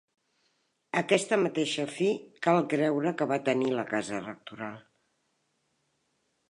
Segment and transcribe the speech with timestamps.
[1.01, 2.07] Aquesta mateixa fi
[2.47, 4.83] cal creure que va tenir la casa rectoral.